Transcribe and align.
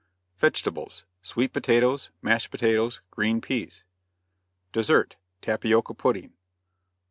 VEGETABLES. 0.39 1.03
Sweet 1.21 1.53
Potatoes, 1.53 2.09
Mashed 2.23 2.49
Potatoes, 2.49 3.01
Green 3.11 3.39
Peas. 3.39 3.83
DESSERT. 4.71 5.15
Tapioca 5.43 5.93
Pudding. 5.93 6.33